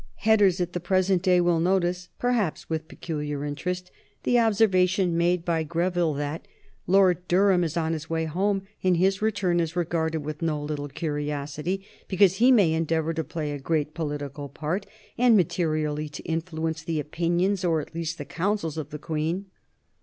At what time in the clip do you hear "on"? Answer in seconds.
7.77-7.93